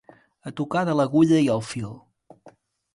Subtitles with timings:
[0.49, 1.95] A tocar de l'agulla i el fil.